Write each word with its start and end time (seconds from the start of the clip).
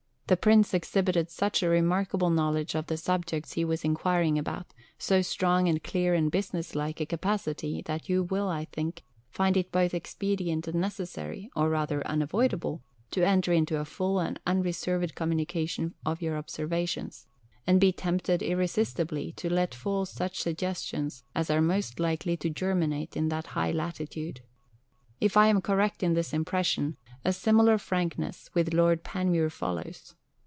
The 0.27 0.37
Prince 0.37 0.73
exhibited 0.73 1.29
such 1.29 1.61
a 1.61 1.67
remarkable 1.67 2.29
knowledge 2.29 2.73
of 2.73 2.87
the 2.87 2.95
subjects 2.95 3.51
he 3.51 3.65
was 3.65 3.83
enquiring 3.83 4.39
about, 4.39 4.65
so 4.97 5.21
strong 5.21 5.67
and 5.67 5.83
clear 5.83 6.13
and 6.13 6.31
business 6.31 6.73
like 6.73 7.01
a 7.01 7.05
capacity 7.05 7.81
that 7.81 8.07
you 8.07 8.23
will, 8.23 8.47
I 8.47 8.63
think, 8.63 9.03
find 9.29 9.57
it 9.57 9.73
both 9.73 9.93
expedient 9.93 10.69
and 10.69 10.79
necessary, 10.79 11.51
or 11.53 11.69
rather 11.69 12.01
unavoidable, 12.07 12.81
to 13.09 13.27
enter 13.27 13.51
into 13.51 13.77
a 13.77 13.83
full 13.83 14.19
and 14.21 14.39
unreserved 14.47 15.15
communication 15.15 15.95
of 16.05 16.21
your 16.21 16.37
observations, 16.37 17.27
and 17.67 17.81
be 17.81 17.91
tempted 17.91 18.41
irresistibly 18.41 19.33
to 19.33 19.51
let 19.51 19.75
fall 19.75 20.05
such 20.05 20.39
suggestions 20.43 21.25
as 21.35 21.49
are 21.49 21.61
most 21.61 21.99
likely 21.99 22.37
to 22.37 22.49
germinate 22.49 23.17
in 23.17 23.27
that 23.27 23.47
high 23.47 23.73
latitude. 23.73 24.39
If 25.19 25.35
I 25.35 25.47
am 25.47 25.59
correct 25.59 26.01
in 26.01 26.13
this 26.13 26.31
impression, 26.33 26.95
a 27.25 27.33
similar 27.33 27.77
frankness 27.77 28.49
with 28.53 28.73
Lord 28.73 29.03
Panmure 29.03 29.49
follows. 29.49 30.15